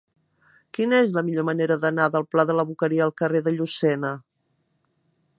[0.75, 4.11] Quina és la millor manera d'anar del pla de la Boqueria al carrer de Llucena?